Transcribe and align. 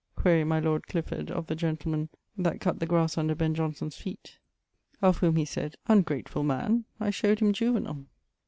Quaere 0.15 0.43
my 0.45 0.59
lord 0.59 0.87
Clifford 0.87 1.29
of 1.29 1.45
the 1.45 1.53
gentleman 1.55 2.09
that 2.35 2.59
cutt 2.59 2.79
the 2.79 2.87
grasse 2.87 3.19
under 3.19 3.35
Ben 3.35 3.53
Jonson's 3.53 3.97
feet, 3.97 4.39
of 4.99 5.17
whom 5.19 5.35
he 5.35 5.45
sayd 5.45 5.75
'Ungratefull 5.87 6.43
man! 6.43 6.85
I 6.99 7.11
showed 7.11 7.37
him 7.37 7.53
Juvenal.' 7.53 8.07